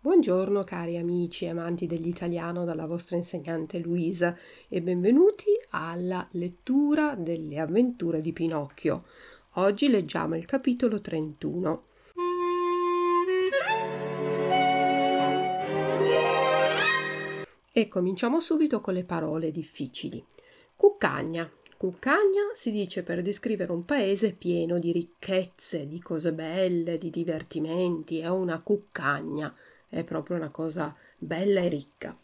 Buongiorno 0.00 0.64
cari 0.64 0.96
amici 0.96 1.44
e 1.44 1.50
amanti 1.50 1.86
dell'italiano 1.86 2.64
dalla 2.64 2.86
vostra 2.86 3.16
insegnante 3.16 3.78
Luisa 3.78 4.34
e 4.66 4.80
benvenuti 4.80 5.48
alla 5.70 6.26
lettura 6.32 7.14
delle 7.16 7.58
avventure 7.58 8.22
di 8.22 8.32
Pinocchio. 8.32 9.04
Oggi 9.54 9.90
leggiamo 9.90 10.36
il 10.36 10.46
capitolo 10.46 11.02
31. 11.02 11.84
E 17.72 17.88
cominciamo 17.88 18.40
subito 18.40 18.80
con 18.80 18.94
le 18.94 19.04
parole 19.04 19.50
difficili. 19.50 20.24
Cuccagna. 20.74 21.59
Cuccagna 21.80 22.50
si 22.52 22.70
dice 22.72 23.02
per 23.02 23.22
descrivere 23.22 23.72
un 23.72 23.86
paese 23.86 24.32
pieno 24.32 24.78
di 24.78 24.92
ricchezze, 24.92 25.88
di 25.88 25.98
cose 25.98 26.34
belle, 26.34 26.98
di 26.98 27.08
divertimenti. 27.08 28.18
È 28.18 28.28
una 28.28 28.60
cuccagna, 28.60 29.56
è 29.88 30.04
proprio 30.04 30.36
una 30.36 30.50
cosa 30.50 30.94
bella 31.16 31.62
e 31.62 31.68
ricca. 31.68 32.14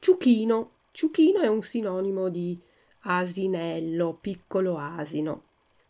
Ciuchino. 0.00 0.70
Ciuchino 0.90 1.38
è 1.38 1.46
un 1.46 1.62
sinonimo 1.62 2.28
di 2.28 2.58
asinello, 3.02 4.18
piccolo 4.20 4.76
asino. 4.76 5.44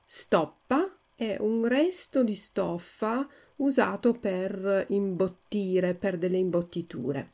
Stoppa 0.05 0.95
è 1.15 1.39
un 1.41 1.67
resto 1.67 2.23
di 2.23 2.35
stoffa 2.35 3.27
usato 3.57 4.13
per 4.13 4.85
imbottire, 4.91 5.95
per 5.95 6.19
delle 6.19 6.37
imbottiture. 6.37 7.31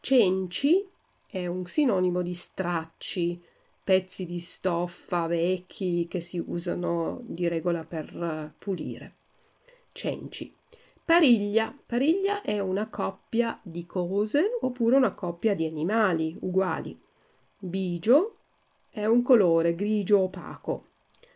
Cenci 0.00 0.86
è 1.26 1.46
un 1.46 1.64
sinonimo 1.64 2.20
di 2.20 2.34
stracci, 2.34 3.42
pezzi 3.90 4.24
di 4.24 4.38
stoffa 4.38 5.26
vecchi 5.26 6.06
che 6.08 6.20
si 6.20 6.40
usano 6.46 7.22
di 7.24 7.48
regola 7.48 7.82
per 7.82 8.54
pulire. 8.56 9.14
Cenci. 9.90 10.54
Pariglia. 11.04 11.76
Pariglia 11.86 12.40
è 12.42 12.60
una 12.60 12.88
coppia 12.88 13.58
di 13.64 13.86
cose 13.86 14.58
oppure 14.60 14.94
una 14.94 15.12
coppia 15.12 15.56
di 15.56 15.66
animali 15.66 16.36
uguali. 16.42 16.96
Bigio 17.58 18.36
è 18.90 19.06
un 19.06 19.22
colore 19.22 19.74
grigio 19.74 20.20
opaco. 20.20 20.84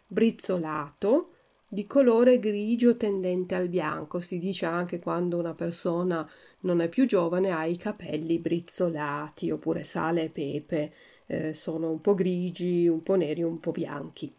Brizzolato 0.06 1.30
di 1.66 1.89
colore 1.89 2.39
grigio 2.39 2.96
tendente 2.96 3.56
al 3.56 3.66
bianco. 3.66 4.20
Si 4.20 4.39
dice 4.39 4.64
anche 4.66 5.00
quando 5.00 5.39
una 5.39 5.55
persona 5.55 6.24
non 6.64 6.80
è 6.80 6.88
più 6.88 7.06
giovane 7.06 7.50
ha 7.50 7.64
i 7.64 7.76
capelli 7.76 8.38
brizzolati 8.38 9.50
oppure 9.50 9.84
sale 9.84 10.24
e 10.24 10.30
pepe 10.30 10.92
eh, 11.26 11.54
sono 11.54 11.90
un 11.90 12.00
po' 12.00 12.14
grigi, 12.14 12.86
un 12.86 13.02
po' 13.02 13.14
neri, 13.14 13.42
un 13.42 13.60
po' 13.60 13.72
bianchi. 13.72 14.34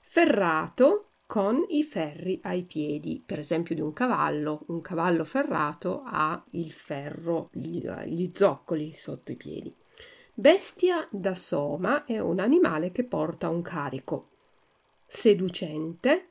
Ferrato 0.00 1.10
con 1.26 1.64
i 1.68 1.82
ferri 1.82 2.38
ai 2.42 2.62
piedi, 2.62 3.22
per 3.24 3.38
esempio 3.38 3.74
di 3.74 3.80
un 3.80 3.92
cavallo. 3.92 4.64
Un 4.68 4.80
cavallo 4.80 5.24
ferrato 5.24 6.02
ha 6.04 6.42
il 6.50 6.72
ferro, 6.72 7.48
gli, 7.52 7.86
gli 8.04 8.30
zoccoli 8.32 8.92
sotto 8.92 9.32
i 9.32 9.36
piedi. 9.36 9.74
Bestia 10.32 11.08
da 11.10 11.34
soma 11.34 12.04
è 12.04 12.18
un 12.18 12.38
animale 12.38 12.92
che 12.92 13.04
porta 13.04 13.48
un 13.48 13.62
carico. 13.62 14.30
Seducente, 15.06 16.28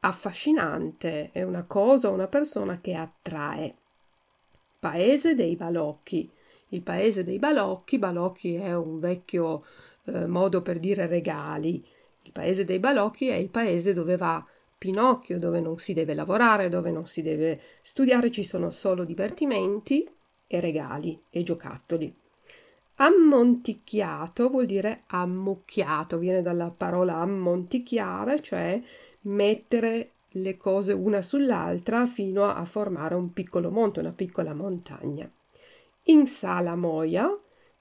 affascinante, 0.00 1.30
è 1.32 1.42
una 1.42 1.64
cosa 1.64 2.10
una 2.10 2.28
persona 2.28 2.80
che 2.80 2.94
attrae. 2.94 3.76
Paese 4.84 5.34
dei 5.34 5.56
balocchi 5.56 6.30
il 6.74 6.82
paese 6.82 7.24
dei 7.24 7.38
balocchi. 7.38 7.98
Balocchi 7.98 8.54
è 8.56 8.74
un 8.74 8.98
vecchio 8.98 9.64
eh, 10.04 10.26
modo 10.26 10.60
per 10.60 10.78
dire 10.78 11.06
regali. 11.06 11.82
Il 12.22 12.32
paese 12.32 12.64
dei 12.64 12.78
balocchi 12.78 13.28
è 13.28 13.34
il 13.34 13.48
paese 13.48 13.94
dove 13.94 14.16
va 14.16 14.44
Pinocchio, 14.76 15.38
dove 15.38 15.60
non 15.60 15.78
si 15.78 15.94
deve 15.94 16.12
lavorare, 16.12 16.68
dove 16.68 16.90
non 16.90 17.06
si 17.06 17.22
deve 17.22 17.58
studiare, 17.80 18.30
ci 18.30 18.42
sono 18.42 18.70
solo 18.70 19.04
divertimenti 19.04 20.06
e 20.46 20.60
regali 20.60 21.18
e 21.30 21.42
giocattoli. 21.42 22.14
Ammonticchiato 22.96 24.50
vuol 24.50 24.66
dire 24.66 25.04
ammucchiato, 25.06 26.18
viene 26.18 26.42
dalla 26.42 26.70
parola 26.70 27.16
ammonticchiare, 27.16 28.42
cioè 28.42 28.80
mettere 29.22 30.13
le 30.36 30.56
cose 30.56 30.92
una 30.92 31.22
sull'altra 31.22 32.06
fino 32.06 32.44
a 32.44 32.64
formare 32.64 33.14
un 33.14 33.32
piccolo 33.32 33.70
monte, 33.70 34.00
una 34.00 34.12
piccola 34.12 34.54
montagna. 34.54 35.30
In 36.04 36.26
sala 36.26 36.76
moia, 36.76 37.28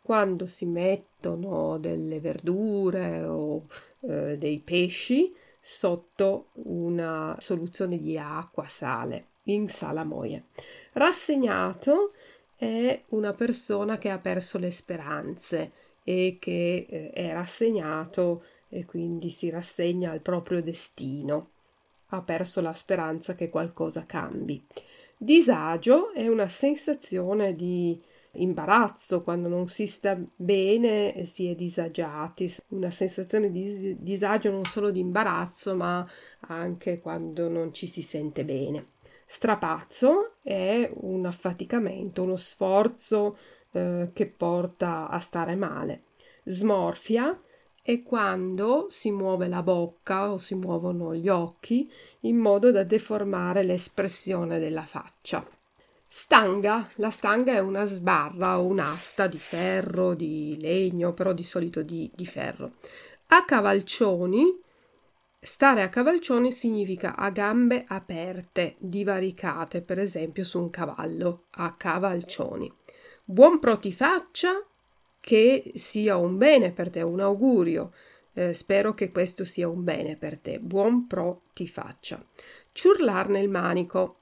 quando 0.01 0.45
si 0.47 0.65
mettono 0.65 1.77
delle 1.77 2.19
verdure 2.19 3.23
o 3.23 3.65
eh, 4.01 4.37
dei 4.37 4.59
pesci 4.59 5.33
sotto 5.59 6.47
una 6.53 7.35
soluzione 7.39 7.97
di 7.97 8.17
acqua, 8.17 8.65
sale, 8.65 9.27
in 9.43 9.69
sala 9.69 10.03
moia. 10.03 10.43
Rassegnato 10.93 12.11
è 12.55 13.01
una 13.09 13.33
persona 13.33 13.97
che 13.97 14.09
ha 14.09 14.19
perso 14.19 14.57
le 14.57 14.71
speranze 14.71 15.71
e 16.03 16.37
che 16.39 16.85
eh, 16.89 17.09
è 17.11 17.31
rassegnato 17.31 18.43
e 18.69 18.85
quindi 18.85 19.29
si 19.29 19.49
rassegna 19.49 20.11
al 20.11 20.21
proprio 20.21 20.61
destino. 20.61 21.51
Ha 22.13 22.21
perso 22.21 22.61
la 22.61 22.73
speranza 22.73 23.33
che 23.33 23.49
qualcosa 23.49 24.05
cambi. 24.05 24.63
Disagio 25.17 26.11
è 26.13 26.27
una 26.27 26.47
sensazione 26.47 27.55
di 27.55 27.99
imbarazzo, 28.33 29.23
quando 29.23 29.47
non 29.47 29.67
si 29.67 29.87
sta 29.87 30.15
bene 30.35 31.25
si 31.25 31.49
è 31.49 31.55
disagiati, 31.55 32.53
una 32.69 32.91
sensazione 32.91 33.51
di 33.51 33.97
disagio 33.99 34.51
non 34.51 34.63
solo 34.63 34.91
di 34.91 34.99
imbarazzo 34.99 35.75
ma 35.75 36.07
anche 36.41 36.99
quando 36.99 37.49
non 37.49 37.73
ci 37.73 37.87
si 37.87 38.01
sente 38.03 38.45
bene. 38.45 38.91
Strapazzo 39.25 40.35
è 40.43 40.91
un 40.93 41.25
affaticamento, 41.25 42.21
uno 42.21 42.35
sforzo 42.35 43.37
eh, 43.71 44.11
che 44.13 44.27
porta 44.27 45.09
a 45.09 45.19
stare 45.19 45.55
male. 45.55 46.03
Smorfia 46.43 47.41
è 47.85 48.01
quando 48.01 48.87
si 48.89 49.11
muove 49.11 49.49
la 49.49 49.61
bocca 49.61 50.31
o 50.31 50.37
si 50.37 50.55
muovono 50.55 51.13
gli 51.13 51.27
occhi 51.27 51.91
in 52.21 52.37
modo 52.37 52.71
da 52.71 52.85
deformare 52.85 53.61
l'espressione 53.63 54.57
della 54.57 54.83
faccia. 54.83 55.45
Stanga, 56.07 56.89
la 56.95 57.09
stanga 57.09 57.51
è 57.51 57.59
una 57.59 57.83
sbarra 57.83 58.57
o 58.57 58.67
un'asta 58.67 59.27
di 59.27 59.37
ferro, 59.37 60.13
di 60.13 60.57
legno, 60.61 61.11
però 61.13 61.33
di 61.33 61.43
solito 61.43 61.81
di, 61.81 62.09
di 62.15 62.25
ferro. 62.25 62.75
A 63.27 63.43
cavalcioni, 63.43 64.61
stare 65.41 65.81
a 65.81 65.89
cavalcioni 65.89 66.53
significa 66.53 67.17
a 67.17 67.31
gambe 67.31 67.83
aperte, 67.85 68.75
divaricate, 68.77 69.81
per 69.81 69.99
esempio 69.99 70.45
su 70.45 70.61
un 70.61 70.69
cavallo, 70.69 71.47
a 71.51 71.73
cavalcioni. 71.73 72.71
Buon 73.25 73.59
pro 73.59 73.77
ti 73.77 73.91
faccia, 73.91 74.51
che 75.23 75.71
sia 75.75 76.17
un 76.17 76.37
bene 76.37 76.73
per 76.73 76.89
te, 76.89 77.01
un 77.01 77.21
augurio. 77.21 77.93
Eh, 78.33 78.53
spero 78.53 78.93
che 78.93 79.09
questo 79.09 79.45
sia 79.45 79.69
un 79.69 79.81
bene 79.81 80.17
per 80.17 80.37
te. 80.37 80.59
Buon 80.59 81.07
pro 81.07 81.43
ti 81.53 81.65
faccia. 81.65 82.21
Ciurlar 82.73 83.29
nel 83.29 83.47
manico 83.47 84.17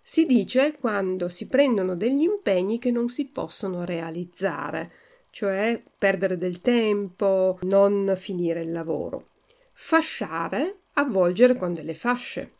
si 0.00 0.24
dice 0.24 0.74
quando 0.80 1.28
si 1.28 1.48
prendono 1.48 1.96
degli 1.96 2.22
impegni 2.22 2.78
che 2.78 2.90
non 2.90 3.10
si 3.10 3.26
possono 3.26 3.84
realizzare, 3.84 4.90
cioè 5.28 5.82
perdere 5.98 6.38
del 6.38 6.62
tempo, 6.62 7.58
non 7.64 8.14
finire 8.16 8.62
il 8.62 8.72
lavoro. 8.72 9.26
Fasciare, 9.74 10.78
avvolgere 10.94 11.56
con 11.56 11.74
delle 11.74 11.94
fasce. 11.94 12.54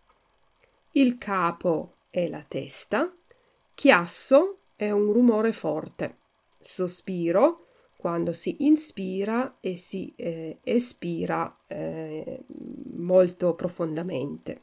Il 0.90 1.16
capo 1.16 1.94
è 2.10 2.28
la 2.28 2.44
testa. 2.46 3.10
Chiasso 3.74 4.58
è 4.76 4.90
un 4.90 5.10
rumore 5.10 5.52
forte. 5.52 6.18
Sospiro 6.60 7.61
quando 8.02 8.32
si 8.32 8.56
inspira 8.66 9.58
e 9.60 9.76
si 9.76 10.12
eh, 10.16 10.58
espira 10.64 11.56
eh, 11.68 12.42
molto 12.96 13.54
profondamente. 13.54 14.62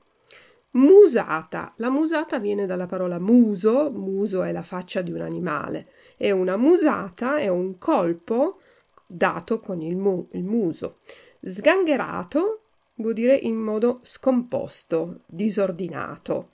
Musata. 0.72 1.72
La 1.78 1.90
musata 1.90 2.38
viene 2.38 2.66
dalla 2.66 2.86
parola 2.86 3.18
muso, 3.18 3.92
muso 3.92 4.44
è 4.44 4.52
la 4.52 4.62
faccia 4.62 5.02
di 5.02 5.14
un 5.14 5.22
animale, 5.22 5.88
e 6.18 6.32
una 6.32 6.58
musata 6.58 7.38
è 7.38 7.48
un 7.48 7.78
colpo 7.78 8.60
dato 9.08 9.62
con 9.62 9.82
il, 9.82 9.96
mu- 9.96 10.28
il 10.34 10.44
muso. 10.44 10.98
Sgangherato 11.42 12.64
vuol 12.96 13.14
dire 13.14 13.36
in 13.36 13.56
modo 13.56 14.02
scomposto, 14.02 15.22
disordinato. 15.28 16.50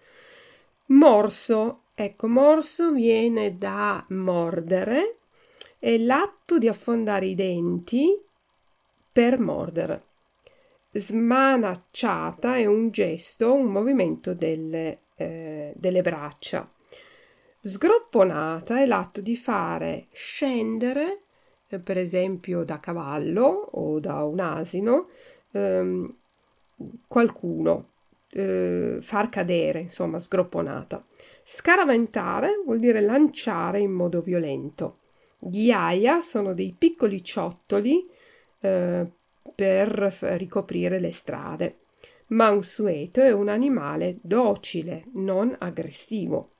Morso. 0.90 1.80
Ecco, 1.96 2.28
morso 2.28 2.92
viene 2.92 3.58
da 3.58 4.06
mordere, 4.10 5.16
è 5.86 6.00
l'atto 6.00 6.58
di 6.58 6.68
affondare 6.68 7.28
i 7.28 7.36
denti 7.36 8.20
per 9.12 9.40
mordere. 9.40 10.04
Smanacciata 10.92 12.56
è 12.56 12.66
un 12.66 12.90
gesto, 12.90 13.54
un 13.54 13.68
movimento 13.68 14.34
delle, 14.34 15.02
eh, 15.16 15.74
delle 15.76 16.02
braccia. 16.02 16.68
Sgropponata 17.62 18.82
è 18.82 18.88
l'atto 18.88 19.22
di 19.22 19.36
fare 19.36 20.08
scendere, 20.12 21.22
eh, 21.68 21.78
per 21.78 22.00
esempio 22.00 22.64
da 22.64 22.80
cavallo 22.80 23.44
o 23.44 24.00
da 24.00 24.24
un 24.24 24.40
asino, 24.40 25.10
ehm, 25.52 26.16
qualcuno. 27.08 27.90
eh, 28.32 28.98
far 29.02 29.30
cadere, 29.30 29.82
insomma, 29.82 30.18
sgropponata. 30.18 31.06
Scaraventare 31.44 32.60
vuol 32.66 32.80
dire 32.80 33.02
lanciare 33.02 33.82
in 33.82 33.92
modo 33.92 34.22
violento. 34.22 35.02
Ghiaia 35.48 36.22
sono 36.22 36.54
dei 36.54 36.74
piccoli 36.76 37.24
ciottoli 37.24 38.10
eh, 38.62 39.06
per 39.54 39.90
ricoprire 40.38 41.00
le 41.00 41.12
strade. 41.12 41.78
Mansueto 42.28 43.22
è 43.22 43.32
un 43.32 43.50
animale 43.50 44.18
docile, 44.22 45.06
non 45.14 45.56
aggressivo. 45.60 46.54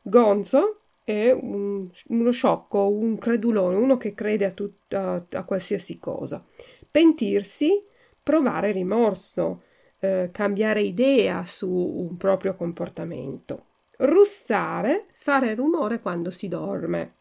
Gonzo 0.00 0.78
è 1.04 1.30
un, 1.30 1.88
uno 2.06 2.30
sciocco, 2.30 2.88
un 2.88 3.18
credulone, 3.18 3.76
uno 3.76 3.98
che 3.98 4.14
crede 4.14 4.46
a, 4.46 4.52
tut, 4.52 4.94
a, 4.94 5.22
a 5.30 5.44
qualsiasi 5.44 5.98
cosa. 5.98 6.42
Pentirsi, 6.90 7.84
provare 8.22 8.72
rimorso, 8.72 9.64
eh, 9.98 10.30
cambiare 10.32 10.80
idea 10.80 11.44
su 11.44 11.70
un 11.70 12.16
proprio 12.16 12.54
comportamento. 12.54 13.66
Russare, 13.98 15.08
fare 15.12 15.54
rumore 15.54 16.00
quando 16.00 16.30
si 16.30 16.48
dorme 16.48 17.18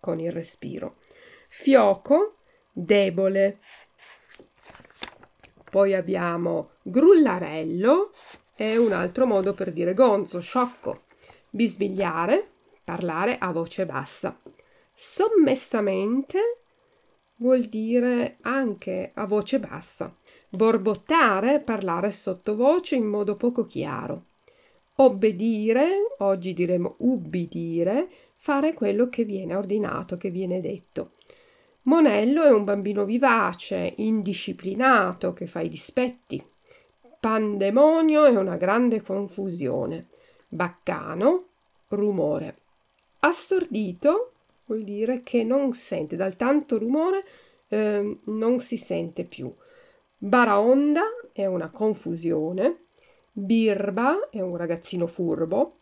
con 0.00 0.18
il 0.18 0.32
respiro. 0.32 0.96
Fioco, 1.48 2.38
debole. 2.72 3.58
Poi 5.70 5.94
abbiamo 5.94 6.70
grullarello, 6.82 8.12
è 8.54 8.76
un 8.76 8.92
altro 8.92 9.26
modo 9.26 9.54
per 9.54 9.72
dire 9.72 9.94
gonzo, 9.94 10.40
sciocco. 10.40 11.02
Bisbigliare, 11.50 12.48
parlare 12.82 13.36
a 13.36 13.52
voce 13.52 13.86
bassa. 13.86 14.40
Sommessamente 14.92 16.62
vuol 17.36 17.62
dire 17.62 18.38
anche 18.42 19.12
a 19.14 19.26
voce 19.26 19.60
bassa. 19.60 20.14
Borbottare, 20.48 21.60
parlare 21.60 22.10
sottovoce 22.10 22.96
in 22.96 23.04
modo 23.04 23.36
poco 23.36 23.64
chiaro. 23.64 24.24
Obbedire, 24.96 26.14
oggi 26.18 26.52
diremo 26.52 26.96
ubbidire, 26.98 28.08
fare 28.42 28.72
quello 28.72 29.10
che 29.10 29.24
viene 29.24 29.54
ordinato, 29.54 30.16
che 30.16 30.30
viene 30.30 30.62
detto. 30.62 31.12
Monello 31.82 32.42
è 32.42 32.50
un 32.50 32.64
bambino 32.64 33.04
vivace, 33.04 33.92
indisciplinato, 33.98 35.34
che 35.34 35.46
fa 35.46 35.60
i 35.60 35.68
dispetti. 35.68 36.42
Pandemonio 37.20 38.24
è 38.24 38.34
una 38.34 38.56
grande 38.56 39.02
confusione. 39.02 40.08
Baccano, 40.48 41.48
rumore. 41.88 42.56
Assordito 43.20 44.32
vuol 44.64 44.84
dire 44.84 45.22
che 45.22 45.44
non 45.44 45.74
sente, 45.74 46.16
dal 46.16 46.36
tanto 46.36 46.78
rumore 46.78 47.22
eh, 47.68 48.20
non 48.24 48.60
si 48.60 48.78
sente 48.78 49.24
più. 49.24 49.54
Baraonda 50.16 51.02
è 51.32 51.44
una 51.44 51.68
confusione, 51.68 52.86
birba 53.32 54.30
è 54.30 54.40
un 54.40 54.56
ragazzino 54.56 55.06
furbo 55.06 55.80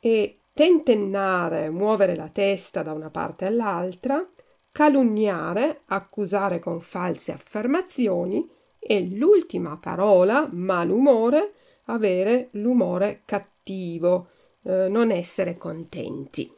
e 0.00 0.38
tentennare, 0.56 1.68
muovere 1.68 2.16
la 2.16 2.30
testa 2.32 2.82
da 2.82 2.94
una 2.94 3.10
parte 3.10 3.44
all'altra, 3.44 4.26
calunniare, 4.72 5.82
accusare 5.84 6.60
con 6.60 6.80
false 6.80 7.30
affermazioni 7.30 8.48
e 8.78 9.02
l'ultima 9.06 9.76
parola, 9.76 10.48
malumore, 10.50 11.52
avere 11.84 12.48
l'umore 12.52 13.20
cattivo, 13.26 14.28
eh, 14.62 14.88
non 14.88 15.10
essere 15.10 15.58
contenti. 15.58 16.50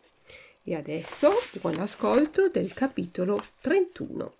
E 0.63 0.75
adesso 0.77 1.33
buon 1.61 1.81
ascolto 1.81 2.51
del 2.51 2.73
capitolo 2.75 3.43
31. 3.63 4.38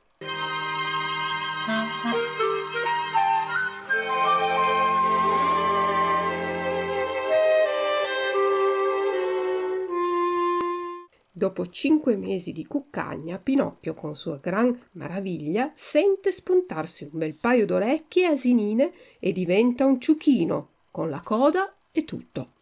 Dopo 11.39 11.69
cinque 11.69 12.17
mesi 12.17 12.51
di 12.51 12.67
cuccagna, 12.67 13.39
Pinocchio, 13.39 13.95
con 13.95 14.17
sua 14.17 14.39
gran 14.39 14.77
maraviglia, 14.95 15.71
sente 15.77 16.33
spuntarsi 16.33 17.05
un 17.05 17.11
bel 17.13 17.37
paio 17.37 17.65
d'orecchie 17.65 18.27
asinine 18.27 18.93
e 19.21 19.31
diventa 19.31 19.87
un 19.87 20.01
ciuchino, 20.01 20.71
con 20.91 21.09
la 21.09 21.21
coda 21.21 21.77
e 21.93 22.05
tutto. 22.05 22.55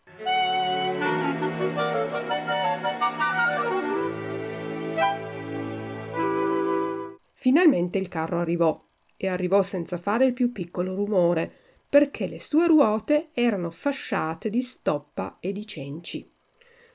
Finalmente 7.32 7.96
il 7.96 8.08
carro 8.08 8.40
arrivò, 8.40 8.78
e 9.16 9.26
arrivò 9.26 9.62
senza 9.62 9.96
fare 9.96 10.26
il 10.26 10.34
più 10.34 10.52
piccolo 10.52 10.94
rumore, 10.94 11.50
perché 11.88 12.26
le 12.26 12.40
sue 12.40 12.66
ruote 12.66 13.30
erano 13.32 13.70
fasciate 13.70 14.50
di 14.50 14.60
stoppa 14.60 15.38
e 15.40 15.52
di 15.52 15.66
cenci. 15.66 16.34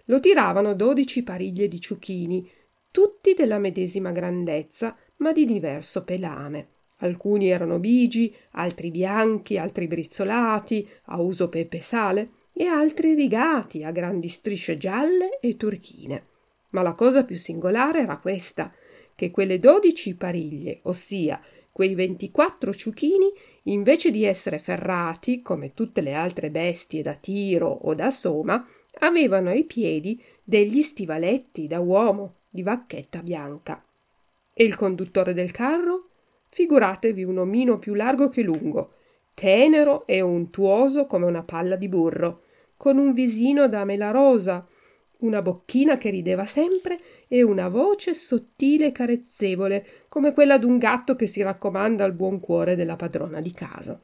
Lo 0.06 0.20
tiravano 0.20 0.74
dodici 0.74 1.24
pariglie 1.24 1.68
di 1.68 1.80
ciuchini, 1.80 2.50
tutti 2.92 3.34
della 3.34 3.60
medesima 3.60 4.12
grandezza, 4.12 4.96
ma 5.18 5.32
di 5.32 5.46
diverso 5.46 6.04
pelame. 6.04 6.68
Alcuni 6.98 7.50
erano 7.50 7.80
bigi, 7.80 8.36
altri 8.52 8.92
bianchi, 8.92 9.58
altri 9.58 9.88
brizzolati, 9.88 10.88
a 11.06 11.20
uso 11.20 11.50
pepe 11.50 11.82
sale, 11.82 12.30
e 12.54 12.66
altri 12.66 13.14
rigati 13.14 13.84
a 13.84 13.92
grandi 13.92 14.28
strisce 14.28 14.78
gialle 14.78 15.40
e 15.40 15.56
turchine. 15.56 16.28
Ma 16.72 16.82
la 16.82 16.94
cosa 16.94 17.24
più 17.24 17.38
singolare 17.38 18.02
era 18.02 18.18
questa, 18.18 18.74
che 19.16 19.32
quelle 19.32 19.60
dodici 19.60 20.16
pariglie, 20.16 20.80
ossia 20.84 21.42
quei 21.72 21.96
ventiquattro 21.96 22.74
ciuchini, 22.74 23.32
invece 23.64 24.12
di 24.12 24.26
essere 24.26 24.60
ferrati, 24.60 25.42
come 25.42 25.74
tutte 25.74 26.02
le 26.02 26.14
altre 26.14 26.52
bestie 26.52 27.02
da 27.02 27.14
tiro 27.14 27.70
o 27.70 27.96
da 27.96 28.12
soma, 28.12 28.68
avevano 29.00 29.50
ai 29.50 29.64
piedi 29.64 30.22
degli 30.44 30.82
stivaletti 30.82 31.68
da 31.68 31.80
uomo 31.80 32.36
di 32.50 32.64
vacchetta 32.64 33.22
bianca. 33.22 33.84
E 34.54 34.64
il 34.64 34.76
conduttore 34.76 35.34
del 35.34 35.52
carro? 35.52 36.10
Figuratevi 36.50 37.24
un 37.24 37.38
omino 37.38 37.80
più 37.80 37.94
largo 37.94 38.30
che 38.30 38.42
lungo, 38.42 38.96
tenero 39.34 40.06
e 40.06 40.22
untuoso 40.22 41.06
come 41.06 41.26
una 41.26 41.44
palla 41.44 41.78
di 41.78 41.88
burro, 41.88 42.44
con 42.76 42.98
un 42.98 43.14
visino 43.14 43.68
da 43.70 43.86
mela 43.86 44.12
rosa, 44.12 44.68
una 45.20 45.42
bocchina 45.42 45.98
che 45.98 46.10
rideva 46.10 46.46
sempre 46.46 47.00
e 47.28 47.44
una 47.44 47.70
voce 47.70 48.14
sottile 48.14 48.88
e 48.88 48.92
carezzevole, 48.92 49.86
come 50.10 50.34
quella 50.34 50.58
d'un 50.58 50.78
gatto 50.78 51.16
che 51.16 51.28
si 51.28 51.42
raccomanda 51.42 52.04
al 52.04 52.14
buon 52.14 52.40
cuore 52.40 52.76
della 52.76 52.96
padrona 52.96 53.40
di 53.40 53.52
casa. 53.52 54.02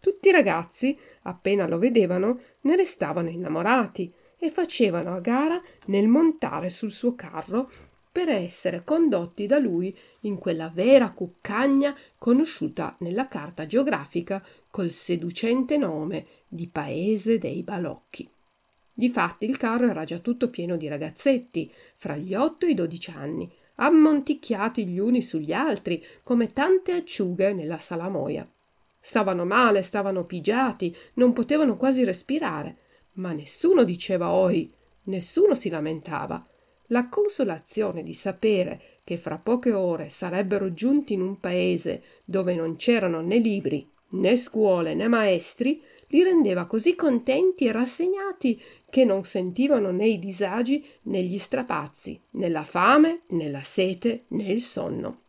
Tutti 0.00 0.28
i 0.28 0.32
ragazzi, 0.32 0.98
appena 1.22 1.66
lo 1.66 1.78
vedevano, 1.78 2.40
ne 2.62 2.76
restavano 2.76 3.28
innamorati 3.28 4.12
e 4.44 4.50
facevano 4.50 5.14
a 5.14 5.20
gara 5.20 5.62
nel 5.86 6.08
montare 6.08 6.68
sul 6.68 6.90
suo 6.90 7.14
carro 7.14 7.70
per 8.10 8.28
essere 8.28 8.82
condotti 8.82 9.46
da 9.46 9.60
lui 9.60 9.96
in 10.22 10.36
quella 10.36 10.68
vera 10.68 11.12
cuccagna 11.12 11.96
conosciuta 12.18 12.96
nella 12.98 13.28
carta 13.28 13.68
geografica 13.68 14.44
col 14.68 14.90
seducente 14.90 15.76
nome 15.76 16.26
di 16.48 16.66
Paese 16.66 17.38
dei 17.38 17.62
Balocchi. 17.62 18.28
Difatti 18.92 19.44
il 19.44 19.56
carro 19.56 19.86
era 19.88 20.02
già 20.02 20.18
tutto 20.18 20.50
pieno 20.50 20.76
di 20.76 20.88
ragazzetti, 20.88 21.72
fra 21.94 22.16
gli 22.16 22.34
otto 22.34 22.66
e 22.66 22.70
i 22.70 22.74
dodici 22.74 23.12
anni, 23.12 23.48
ammonticchiati 23.76 24.84
gli 24.88 24.98
uni 24.98 25.22
sugli 25.22 25.52
altri 25.52 26.04
come 26.24 26.52
tante 26.52 26.90
acciughe 26.90 27.52
nella 27.52 27.78
salamoia. 27.78 28.44
Stavano 28.98 29.44
male, 29.44 29.84
stavano 29.84 30.24
pigiati, 30.24 30.94
non 31.14 31.32
potevano 31.32 31.76
quasi 31.76 32.02
respirare, 32.02 32.78
ma 33.14 33.32
nessuno 33.32 33.84
diceva 33.84 34.30
oi, 34.30 34.72
nessuno 35.04 35.54
si 35.54 35.68
lamentava. 35.68 36.46
La 36.86 37.08
consolazione 37.08 38.02
di 38.02 38.14
sapere 38.14 39.00
che 39.04 39.16
fra 39.16 39.38
poche 39.38 39.72
ore 39.72 40.08
sarebbero 40.08 40.72
giunti 40.72 41.14
in 41.14 41.22
un 41.22 41.40
paese 41.40 42.02
dove 42.24 42.54
non 42.54 42.76
c'erano 42.76 43.20
né 43.20 43.38
libri, 43.38 43.88
né 44.10 44.36
scuole, 44.36 44.94
né 44.94 45.08
maestri, 45.08 45.82
li 46.08 46.22
rendeva 46.22 46.66
così 46.66 46.94
contenti 46.94 47.64
e 47.64 47.72
rassegnati 47.72 48.60
che 48.90 49.04
non 49.04 49.24
sentivano 49.24 49.90
né 49.90 50.06
i 50.06 50.18
disagi 50.18 50.84
né 51.02 51.22
gli 51.22 51.38
strapazzi, 51.38 52.20
né 52.32 52.48
la 52.50 52.64
fame, 52.64 53.22
né 53.28 53.50
la 53.50 53.62
sete, 53.62 54.24
né 54.28 54.44
il 54.44 54.60
sonno. 54.60 55.20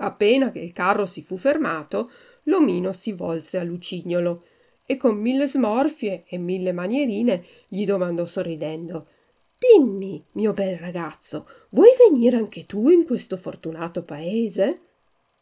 Appena 0.00 0.52
che 0.52 0.60
il 0.60 0.72
carro 0.72 1.06
si 1.06 1.22
fu 1.22 1.38
fermato, 1.38 2.10
l'omino 2.44 2.92
si 2.92 3.12
volse 3.12 3.58
a 3.58 3.64
Lucignolo 3.64 4.44
e 4.90 4.96
con 4.96 5.18
mille 5.18 5.46
smorfie 5.46 6.24
e 6.26 6.38
mille 6.38 6.72
manierine 6.72 7.44
gli 7.68 7.84
domandò 7.84 8.24
sorridendo 8.24 9.06
Dimmi, 9.58 10.24
mio 10.32 10.54
bel 10.54 10.78
ragazzo, 10.78 11.46
vuoi 11.70 11.90
venire 12.08 12.38
anche 12.38 12.64
tu 12.64 12.88
in 12.88 13.04
questo 13.04 13.36
fortunato 13.36 14.02
paese? 14.02 14.80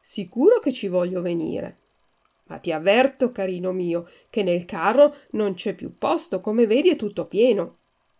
Sicuro 0.00 0.58
che 0.58 0.72
ci 0.72 0.88
voglio 0.88 1.22
venire. 1.22 1.78
Ma 2.46 2.58
ti 2.58 2.72
avverto, 2.72 3.30
carino 3.30 3.70
mio, 3.72 4.08
che 4.28 4.42
nel 4.42 4.64
carro 4.64 5.14
non 5.32 5.54
c'è 5.54 5.74
più 5.74 5.96
posto, 5.96 6.40
come 6.40 6.66
vedi 6.66 6.88
è 6.88 6.96
tutto 6.96 7.26
pieno. 7.26 7.76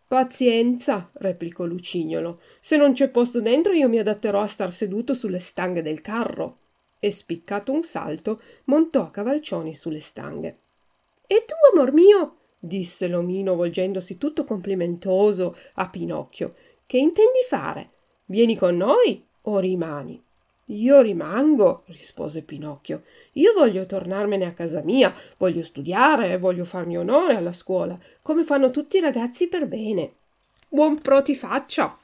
Pazienza, 0.07 1.11
replicò 1.15 1.65
Lucignolo. 1.65 2.41
Se 2.61 2.77
non 2.77 2.93
c'è 2.93 3.09
posto 3.09 3.41
dentro 3.41 3.73
io 3.73 3.89
mi 3.89 3.99
adatterò 3.99 4.41
a 4.41 4.47
star 4.47 4.71
seduto 4.71 5.13
sulle 5.13 5.41
stanghe 5.41 5.83
del 5.83 6.03
carro. 6.03 6.59
E 7.01 7.11
spiccato 7.11 7.73
un 7.73 7.83
salto, 7.83 8.41
montò 8.65 9.03
a 9.03 9.11
cavalcioni 9.11 9.75
sulle 9.75 10.01
stanghe. 10.01 10.59
E 11.27 11.45
tu, 11.45 11.55
amor 11.73 11.93
mio? 11.93 12.37
disse 12.59 13.07
l'omino 13.09 13.55
volgendosi 13.55 14.19
tutto 14.19 14.45
complimentoso 14.45 15.57
a 15.75 15.89
Pinocchio. 15.89 16.55
Che 16.85 16.99
intendi 16.99 17.41
fare? 17.49 17.91
Vieni 18.27 18.57
con 18.57 18.77
noi 18.77 19.25
o 19.43 19.59
rimani? 19.59 20.23
Io 20.71 21.01
rimango, 21.01 21.85
rispose 21.87 22.43
Pinocchio. 22.43 23.05
Io 23.35 23.53
voglio 23.53 23.87
tornarmene 23.87 24.47
a 24.47 24.53
casa 24.53 24.83
mia, 24.83 25.15
voglio 25.37 25.63
studiare, 25.63 26.39
voglio 26.39 26.65
farmi 26.65 26.99
onore 26.99 27.37
alla 27.37 27.53
scuola, 27.53 27.97
come 28.21 28.43
fanno 28.43 28.73
tutti 28.73 28.97
i 28.97 29.01
ragazzi 29.01 29.47
per 29.47 29.69
bene. 29.69 30.13
Buon 30.69 31.01
pro 31.01 31.23
ti 31.23 31.37
faccia. 31.37 31.97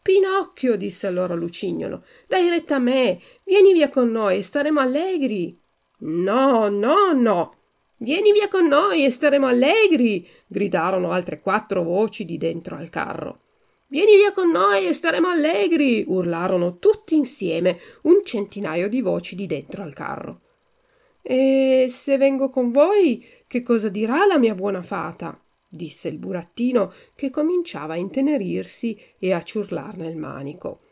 Pinocchio, 0.00 0.76
disse 0.76 1.08
allora 1.08 1.34
Lucignolo, 1.34 2.04
dai 2.28 2.48
retta 2.48 2.76
a 2.76 2.78
me, 2.78 3.20
vieni 3.44 3.72
via 3.72 3.88
con 3.88 4.10
noi 4.10 4.38
e 4.38 4.42
staremo 4.42 4.78
allegri. 4.78 5.58
No, 5.98 6.68
no, 6.68 7.12
no. 7.12 7.57
Vieni 8.00 8.30
via 8.30 8.46
con 8.46 8.66
noi 8.66 9.04
e 9.04 9.10
staremo 9.10 9.46
allegri, 9.46 10.24
gridarono 10.46 11.10
altre 11.10 11.40
quattro 11.40 11.82
voci 11.82 12.24
di 12.24 12.38
dentro 12.38 12.76
al 12.76 12.90
carro. 12.90 13.40
Vieni 13.88 14.14
via 14.14 14.30
con 14.32 14.50
noi 14.50 14.86
e 14.86 14.92
staremo 14.92 15.26
allegri! 15.26 16.04
urlarono 16.06 16.78
tutti 16.78 17.16
insieme 17.16 17.76
un 18.02 18.20
centinaio 18.24 18.88
di 18.88 19.00
voci 19.00 19.34
di 19.34 19.46
dentro 19.46 19.82
al 19.82 19.94
carro. 19.94 20.42
E 21.22 21.88
se 21.90 22.18
vengo 22.18 22.50
con 22.50 22.70
voi, 22.70 23.24
che 23.48 23.62
cosa 23.62 23.88
dirà 23.88 24.26
la 24.26 24.38
mia 24.38 24.54
buona 24.54 24.82
fata? 24.82 25.36
disse 25.68 26.06
il 26.06 26.18
burattino, 26.18 26.92
che 27.16 27.30
cominciava 27.30 27.94
a 27.94 27.98
intenerirsi 27.98 28.96
e 29.18 29.32
a 29.32 29.42
ciurlarne 29.42 30.06
il 30.06 30.16
manico. 30.16 30.82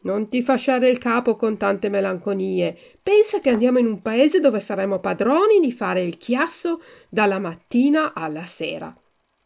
Non 0.00 0.28
ti 0.28 0.42
fasciare 0.42 0.88
il 0.88 0.98
capo 0.98 1.34
con 1.34 1.56
tante 1.56 1.88
melanconie. 1.88 2.76
Pensa 3.02 3.40
che 3.40 3.50
andiamo 3.50 3.78
in 3.78 3.86
un 3.86 4.00
paese 4.00 4.38
dove 4.38 4.60
saremo 4.60 5.00
padroni 5.00 5.58
di 5.58 5.72
fare 5.72 6.02
il 6.02 6.18
chiasso 6.18 6.80
dalla 7.08 7.38
mattina 7.38 8.14
alla 8.14 8.46
sera. 8.46 8.96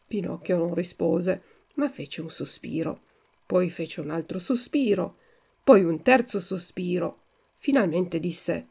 Pinocchio 0.05 0.57
non 0.57 0.73
rispose 0.73 1.41
ma 1.75 1.89
fece 1.89 2.21
un 2.21 2.29
sospiro, 2.29 3.01
poi 3.47 3.69
fece 3.69 4.01
un 4.01 4.11
altro 4.11 4.37
sospiro, 4.37 5.17
poi 5.63 5.83
un 5.83 6.01
terzo 6.03 6.39
sospiro. 6.39 7.21
Finalmente 7.57 8.19
disse 8.19 8.67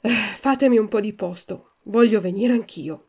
eh, 0.00 0.08
Fatemi 0.08 0.78
un 0.78 0.88
po' 0.88 1.00
di 1.00 1.12
posto, 1.12 1.72
voglio 1.84 2.20
venire 2.20 2.52
anch'io. 2.52 3.08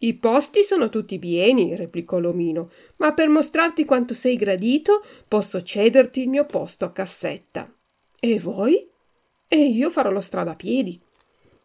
I 0.00 0.14
posti 0.14 0.62
sono 0.62 0.88
tutti 0.88 1.18
pieni, 1.18 1.74
replicò 1.74 2.18
l'omino, 2.18 2.70
ma 2.96 3.12
per 3.14 3.28
mostrarti 3.28 3.84
quanto 3.84 4.14
sei 4.14 4.36
gradito 4.36 5.02
posso 5.26 5.60
cederti 5.60 6.22
il 6.22 6.28
mio 6.28 6.46
posto 6.46 6.84
a 6.84 6.92
cassetta. 6.92 7.72
E 8.20 8.38
voi? 8.38 8.88
E 9.48 9.56
io 9.56 9.90
farò 9.90 10.10
la 10.10 10.20
strada 10.20 10.52
a 10.52 10.56
piedi. 10.56 11.00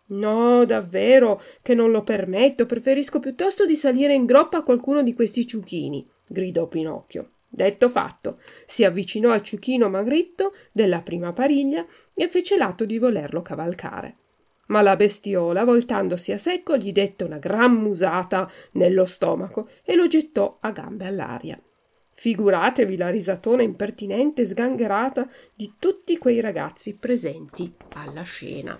No, 0.06 0.66
davvero, 0.66 1.42
che 1.62 1.74
non 1.74 1.92
lo 1.92 2.04
permetto, 2.04 2.66
preferisco 2.66 3.20
piuttosto 3.20 3.66
di 3.66 3.76
salire 3.76 4.14
in 4.14 4.26
groppa 4.26 4.58
a 4.58 4.64
qualcuno 4.64 5.04
di 5.04 5.14
questi 5.14 5.46
ciuchini 5.46 6.08
gridò 6.34 6.68
Pinocchio. 6.68 7.30
Detto 7.48 7.88
fatto, 7.88 8.40
si 8.66 8.84
avvicinò 8.84 9.30
al 9.30 9.44
ciuchino 9.44 9.88
magritto 9.88 10.56
della 10.72 11.02
prima 11.02 11.34
pariglia 11.34 11.86
e 12.16 12.28
fece 12.28 12.58
l'atto 12.58 12.84
di 12.84 12.98
volerlo 12.98 13.42
cavalcare. 13.44 14.18
Ma 14.68 14.82
la 14.82 14.96
bestiola, 14.96 15.64
voltandosi 15.64 16.32
a 16.32 16.38
secco, 16.38 16.78
gli 16.78 16.92
dette 16.92 17.24
una 17.24 17.38
gran 17.38 17.74
musata 17.74 18.50
nello 18.74 19.06
stomaco 19.06 19.70
e 19.84 19.96
lo 19.96 20.08
gettò 20.08 20.58
a 20.62 20.72
gambe 20.72 21.06
all'aria. 21.06 21.62
Figuratevi 22.16 22.96
la 22.96 23.10
risatona 23.10 23.64
impertinente 23.64 24.44
e 24.44 24.46
sgangherata 24.46 25.28
di 25.54 25.74
tutti 25.80 26.18
quei 26.18 26.40
ragazzi 26.40 26.94
presenti 26.94 27.74
alla 27.94 28.22
scena. 28.22 28.80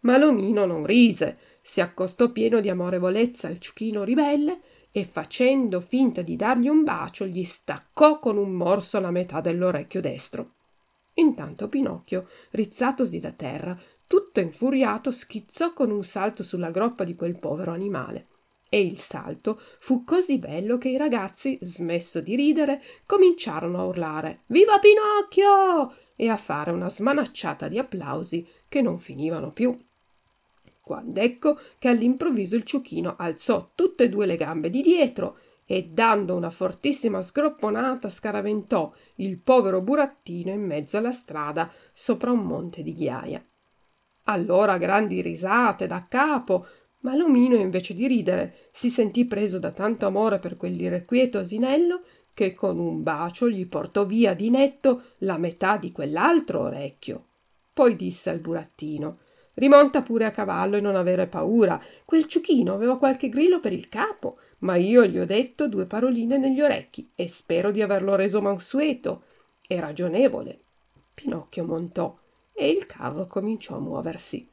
Ma 0.00 0.16
l'omino 0.16 0.64
non 0.64 0.86
rise, 0.86 1.38
si 1.60 1.80
accostò 1.80 2.30
pieno 2.30 2.60
di 2.60 2.70
amorevolezza 2.70 3.46
al 3.46 3.58
ciuchino 3.58 4.02
ribelle 4.02 4.60
e 4.90 5.04
facendo 5.04 5.80
finta 5.80 6.22
di 6.22 6.34
dargli 6.34 6.68
un 6.68 6.82
bacio 6.82 7.26
gli 7.26 7.44
staccò 7.44 8.18
con 8.18 8.38
un 8.38 8.50
morso 8.50 8.98
la 8.98 9.10
metà 9.10 9.40
dell'orecchio 9.40 10.00
destro. 10.00 10.54
Intanto 11.14 11.68
Pinocchio, 11.68 12.28
rizzatosi 12.52 13.18
da 13.18 13.32
terra, 13.32 13.78
tutto 14.10 14.40
infuriato, 14.40 15.12
schizzò 15.12 15.72
con 15.72 15.92
un 15.92 16.02
salto 16.02 16.42
sulla 16.42 16.72
groppa 16.72 17.04
di 17.04 17.14
quel 17.14 17.38
povero 17.38 17.70
animale. 17.70 18.26
E 18.68 18.84
il 18.84 18.98
salto 18.98 19.60
fu 19.78 20.02
così 20.02 20.38
bello 20.38 20.78
che 20.78 20.88
i 20.88 20.96
ragazzi, 20.96 21.58
smesso 21.60 22.20
di 22.20 22.34
ridere, 22.34 22.82
cominciarono 23.06 23.78
a 23.78 23.84
urlare 23.84 24.42
Viva 24.46 24.80
Pinocchio! 24.80 25.94
e 26.16 26.28
a 26.28 26.36
fare 26.36 26.72
una 26.72 26.90
smanacciata 26.90 27.68
di 27.68 27.78
applausi 27.78 28.44
che 28.68 28.82
non 28.82 28.98
finivano 28.98 29.52
più 29.52 29.78
quando 30.90 31.20
ecco 31.20 31.56
che 31.78 31.86
all'improvviso 31.86 32.56
il 32.56 32.64
ciuchino 32.64 33.14
alzò 33.16 33.70
tutte 33.76 34.04
e 34.04 34.08
due 34.08 34.26
le 34.26 34.34
gambe 34.34 34.70
di 34.70 34.82
dietro 34.82 35.38
e 35.64 35.84
dando 35.84 36.34
una 36.34 36.50
fortissima 36.50 37.22
sgropponata 37.22 38.10
scaraventò 38.10 38.92
il 39.16 39.38
povero 39.38 39.82
burattino 39.82 40.50
in 40.50 40.66
mezzo 40.66 40.96
alla 40.96 41.12
strada 41.12 41.70
sopra 41.92 42.32
un 42.32 42.40
monte 42.40 42.82
di 42.82 42.92
ghiaia. 42.92 43.44
Allora 44.30 44.78
grandi 44.78 45.20
risate 45.22 45.88
da 45.88 46.06
capo, 46.08 46.64
ma 47.00 47.16
l'omino 47.16 47.56
invece 47.56 47.94
di 47.94 48.06
ridere 48.06 48.68
si 48.70 48.88
sentì 48.88 49.24
preso 49.24 49.58
da 49.58 49.72
tanto 49.72 50.06
amore 50.06 50.38
per 50.38 50.56
quell'irrequieto 50.56 51.38
asinello 51.38 52.02
che 52.32 52.54
con 52.54 52.78
un 52.78 53.02
bacio 53.02 53.50
gli 53.50 53.66
portò 53.66 54.06
via 54.06 54.34
di 54.34 54.48
netto 54.50 55.02
la 55.18 55.36
metà 55.36 55.78
di 55.78 55.90
quell'altro 55.90 56.60
orecchio. 56.60 57.24
Poi 57.72 57.96
disse 57.96 58.30
al 58.30 58.38
burattino 58.38 59.18
Rimonta 59.54 60.00
pure 60.00 60.26
a 60.26 60.30
cavallo 60.30 60.76
e 60.76 60.80
non 60.80 60.94
avere 60.94 61.26
paura. 61.26 61.82
Quel 62.04 62.26
ciuchino 62.26 62.72
aveva 62.72 62.98
qualche 62.98 63.28
grillo 63.28 63.58
per 63.58 63.72
il 63.72 63.88
capo, 63.88 64.38
ma 64.58 64.76
io 64.76 65.04
gli 65.06 65.18
ho 65.18 65.26
detto 65.26 65.66
due 65.66 65.86
paroline 65.86 66.38
negli 66.38 66.60
orecchi 66.60 67.10
e 67.16 67.26
spero 67.28 67.72
di 67.72 67.82
averlo 67.82 68.14
reso 68.14 68.40
mansueto 68.40 69.24
e 69.66 69.80
ragionevole. 69.80 70.60
Pinocchio 71.12 71.64
montò 71.64 72.16
e 72.60 72.68
il 72.68 72.84
carro 72.84 73.26
cominciò 73.26 73.76
a 73.76 73.80
muoversi. 73.80 74.46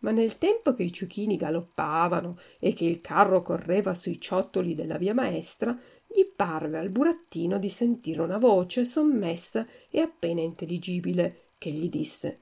Ma 0.00 0.10
nel 0.10 0.36
tempo 0.36 0.74
che 0.74 0.82
i 0.82 0.92
ciuchini 0.92 1.36
galoppavano 1.36 2.36
e 2.58 2.72
che 2.72 2.84
il 2.84 3.00
carro 3.00 3.40
correva 3.40 3.94
sui 3.94 4.20
ciottoli 4.20 4.74
della 4.74 4.98
via 4.98 5.14
maestra, 5.14 5.78
gli 6.08 6.24
parve 6.24 6.78
al 6.78 6.88
burattino 6.88 7.58
di 7.58 7.68
sentire 7.68 8.20
una 8.20 8.38
voce 8.38 8.84
sommessa 8.84 9.64
e 9.88 10.00
appena 10.00 10.40
intelligibile 10.40 11.50
che 11.56 11.70
gli 11.70 11.88
disse 11.88 12.40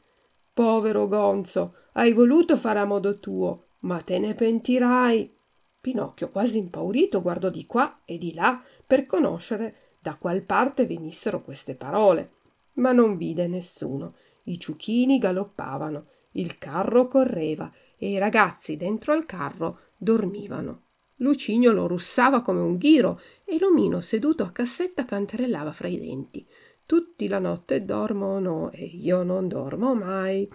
Povero 0.55 1.07
Gonzo, 1.07 1.75
hai 1.93 2.15
voluto 2.15 2.57
fare 2.57 2.79
a 2.79 2.87
modo 2.87 3.19
tuo, 3.19 3.67
ma 3.81 4.01
te 4.01 4.19
ne 4.19 4.35
pentirai. 4.35 5.37
Pinocchio, 5.83 6.31
quasi 6.31 6.57
impaurito, 6.57 7.21
guardò 7.21 7.51
di 7.51 7.67
qua 7.67 8.01
e 8.07 8.17
di 8.17 8.33
là 8.33 8.63
per 8.87 9.05
conoscere 9.05 9.97
da 10.01 10.17
qual 10.17 10.43
parte 10.45 10.87
venissero 10.87 11.43
queste 11.43 11.75
parole, 11.75 12.33
ma 12.75 12.93
non 12.93 13.19
vide 13.19 13.47
nessuno. 13.49 14.15
I 14.51 14.59
ciuchini 14.59 15.19
galoppavano, 15.19 16.07
il 16.33 16.59
carro 16.59 17.07
correva 17.07 17.73
e 17.97 18.11
i 18.11 18.19
ragazzi 18.19 18.77
dentro 18.77 19.13
al 19.13 19.25
carro 19.25 19.79
dormivano. 19.97 20.83
Lucignolo 21.17 21.87
russava 21.87 22.41
come 22.41 22.61
un 22.61 22.77
ghiro 22.77 23.21
e 23.45 23.59
l'omino 23.61 24.01
seduto 24.01 24.43
a 24.43 24.51
cassetta 24.51 25.05
canterellava 25.05 25.71
fra 25.71 25.87
i 25.87 26.01
denti. 26.01 26.45
Tutti 26.85 27.29
la 27.29 27.39
notte 27.39 27.85
dormono 27.85 28.73
e 28.73 28.85
io 28.85 29.23
non 29.23 29.47
dormo 29.47 29.95
mai. 29.95 30.49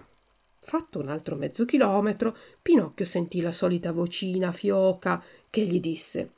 Fatto 0.58 0.98
un 0.98 1.08
altro 1.08 1.36
mezzo 1.36 1.64
chilometro, 1.64 2.36
Pinocchio 2.60 3.06
sentì 3.06 3.40
la 3.40 3.52
solita 3.52 3.92
vocina 3.92 4.52
fioca 4.52 5.22
che 5.48 5.62
gli 5.62 5.80
disse 5.80 6.32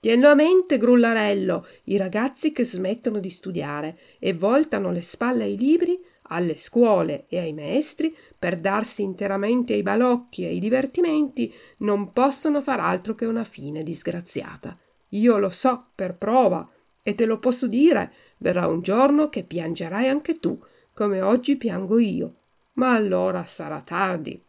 Tienlo 0.00 0.28
a 0.28 0.34
mente, 0.34 0.76
grullarello, 0.76 1.66
i 1.84 1.96
ragazzi 1.96 2.52
che 2.52 2.64
smettono 2.64 3.18
di 3.18 3.30
studiare 3.30 3.98
e 4.18 4.34
voltano 4.34 4.92
le 4.92 5.02
spalle 5.02 5.44
ai 5.44 5.56
libri, 5.56 5.98
alle 6.28 6.56
scuole 6.56 7.26
e 7.28 7.38
ai 7.38 7.52
maestri 7.52 8.16
per 8.38 8.60
darsi 8.60 9.02
interamente 9.02 9.74
ai 9.74 9.82
balocchi 9.82 10.44
e 10.44 10.48
ai 10.48 10.58
divertimenti, 10.58 11.52
non 11.78 12.12
possono 12.12 12.60
far 12.60 12.80
altro 12.80 13.14
che 13.14 13.26
una 13.26 13.44
fine 13.44 13.82
disgraziata. 13.82 14.78
Io 15.10 15.38
lo 15.38 15.50
so 15.50 15.88
per 15.94 16.16
prova 16.16 16.68
e 17.02 17.14
te 17.14 17.24
lo 17.24 17.38
posso 17.38 17.66
dire, 17.66 18.12
verrà 18.38 18.66
un 18.66 18.82
giorno 18.82 19.28
che 19.28 19.44
piangerai 19.44 20.08
anche 20.08 20.38
tu, 20.38 20.62
come 20.92 21.20
oggi 21.22 21.56
piango 21.56 21.98
io. 21.98 22.34
Ma 22.74 22.92
allora 22.92 23.44
sarà 23.44 23.80
tardi. 23.80 24.40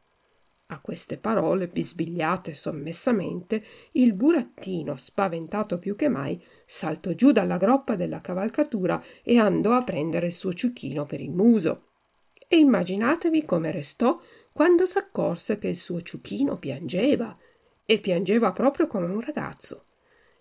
A 0.71 0.81
queste 0.81 1.17
parole, 1.17 1.65
bisbigliate 1.65 2.53
sommessamente, 2.53 3.63
il 3.93 4.13
burattino, 4.13 4.97
spaventato 4.97 5.79
più 5.79 5.95
che 5.95 6.09
mai, 6.09 6.39
saltò 6.63 7.11
giù 7.13 7.31
dalla 7.31 7.57
groppa 7.57 7.95
della 7.95 8.21
cavalcatura 8.21 9.03
e 9.23 9.39
andò 9.39 9.71
a 9.73 9.83
prendere 9.83 10.27
il 10.27 10.33
suo 10.33 10.53
ciuchino 10.53 11.07
per 11.07 11.21
il 11.21 11.31
muso. 11.31 11.87
E 12.47 12.57
immaginatevi 12.57 13.45
come 13.45 13.71
restò 13.71 14.19
quando 14.51 14.85
s'accorse 14.85 15.57
che 15.57 15.69
il 15.69 15.75
suo 15.75 16.01
ciuchino 16.01 16.57
piangeva, 16.57 17.35
e 17.83 17.97
piangeva 17.97 18.51
proprio 18.51 18.85
come 18.85 19.07
un 19.07 19.21
ragazzo. 19.21 19.85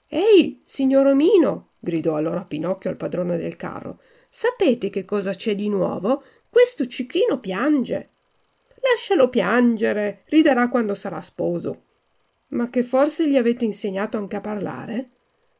Ehi, 0.06 0.60
signor 0.62 1.06
Omino, 1.06 1.70
gridò 1.78 2.16
allora 2.16 2.44
Pinocchio 2.44 2.90
al 2.90 2.98
padrone 2.98 3.38
del 3.38 3.56
carro, 3.56 4.02
sapete 4.28 4.90
che 4.90 5.06
cosa 5.06 5.32
c'è 5.32 5.54
di 5.54 5.70
nuovo? 5.70 6.22
Questo 6.50 6.86
ciuchino 6.86 7.40
piange. 7.40 8.10
Lascialo 8.80 9.28
piangere, 9.28 10.22
riderà 10.26 10.68
quando 10.68 10.94
sarà 10.94 11.20
sposo. 11.20 11.84
Ma 12.48 12.70
che 12.70 12.82
forse 12.82 13.28
gli 13.28 13.36
avete 13.36 13.64
insegnato 13.64 14.16
anche 14.16 14.36
a 14.36 14.40
parlare? 14.40 15.10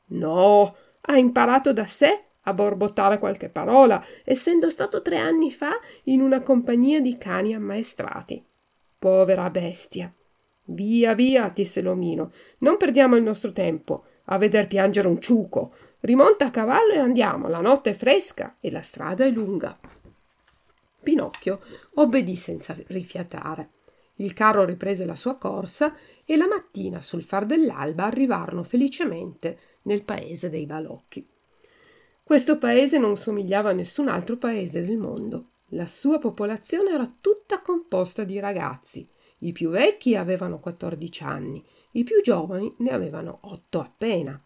No, 0.06 0.75
ha 1.02 1.16
imparato 1.16 1.72
da 1.72 1.87
sé 1.87 2.25
a 2.42 2.54
borbottare 2.54 3.18
qualche 3.18 3.48
parola, 3.48 4.02
essendo 4.25 4.70
stato 4.70 5.02
tre 5.02 5.18
anni 5.18 5.52
fa 5.52 5.78
in 6.04 6.20
una 6.20 6.40
compagnia 6.40 7.00
di 7.00 7.18
cani 7.18 7.54
ammaestrati. 7.54 8.42
Povera 8.98 9.50
bestia. 9.50 10.12
Via, 10.70 11.14
via, 11.14 11.50
disse 11.54 11.80
l'omino, 11.80 12.32
non 12.58 12.76
perdiamo 12.76 13.16
il 13.16 13.22
nostro 13.22 13.52
tempo 13.52 14.04
a 14.25 14.38
veder 14.38 14.66
piangere 14.66 15.08
un 15.08 15.20
ciuco. 15.20 15.75
Rimonta 16.00 16.46
a 16.46 16.50
cavallo 16.50 16.92
e 16.92 16.98
andiamo, 16.98 17.48
la 17.48 17.60
notte 17.60 17.90
è 17.90 17.94
fresca 17.94 18.56
e 18.60 18.70
la 18.70 18.82
strada 18.82 19.25
è 19.25 19.30
lunga. 19.30 19.78
Pinocchio 21.02 21.61
obbedì 21.95 22.37
senza 22.37 22.76
rifiatare. 22.87 23.71
Il 24.17 24.33
carro 24.33 24.64
riprese 24.64 25.05
la 25.05 25.17
sua 25.17 25.37
corsa 25.37 25.95
e 26.25 26.37
la 26.37 26.49
mattina 26.49 27.00
sul 27.02 27.23
far 27.23 27.47
dell'alba 27.47 28.05
arrivarono 28.05 28.62
felicemente 28.62 29.59
nel 29.83 30.02
paese 30.02 30.50
dei 30.50 30.67
balocchi. 30.67 31.26
Questo 32.23 32.59
paese 32.59 32.99
non 32.99 33.17
somigliava 33.17 33.71
a 33.71 33.75
nessun 33.75 34.09
altro 34.09 34.37
paese 34.37 34.85
del 34.85 34.99
mondo. 34.99 35.50
La 35.73 35.87
sua 35.87 36.19
popolazione 36.19 36.90
era 36.90 37.11
tutta 37.21 37.62
composta 37.62 38.25
di 38.25 38.38
ragazzi. 38.38 39.09
I 39.38 39.52
più 39.52 39.71
vecchi 39.71 40.17
avevano 40.17 40.59
14 40.59 41.23
anni, 41.23 41.64
i 41.93 42.05
più 42.05 42.21
giovani 42.21 42.75
ne 42.78 42.90
avevano 42.90 43.38
8 43.43 43.81
appena. 43.81 44.43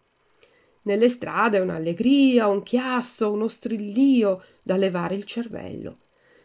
Nelle 0.83 1.09
strade 1.09 1.59
un'allegria, 1.59 2.47
un 2.47 2.61
chiasso, 2.61 3.31
uno 3.31 3.47
strillio 3.47 4.43
da 4.63 4.77
levare 4.77 5.15
il 5.15 5.23
cervello. 5.23 5.97